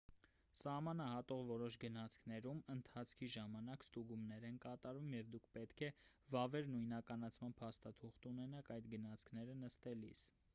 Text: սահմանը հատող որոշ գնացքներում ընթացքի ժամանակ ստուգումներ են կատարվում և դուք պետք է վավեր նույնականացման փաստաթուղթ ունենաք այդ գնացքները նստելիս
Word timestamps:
սահմանը 0.59 1.05
հատող 1.09 1.41
որոշ 1.49 1.75
գնացքներում 1.83 2.61
ընթացքի 2.75 3.29
ժամանակ 3.33 3.85
ստուգումներ 3.87 4.47
են 4.49 4.57
կատարվում 4.63 5.13
և 5.17 5.29
դուք 5.35 5.51
պետք 5.59 5.85
է 5.89 5.91
վավեր 6.37 6.73
նույնականացման 6.73 7.55
փաստաթուղթ 7.61 8.29
ունենաք 8.33 8.75
այդ 8.79 8.91
գնացքները 8.97 9.61
նստելիս 9.63 10.27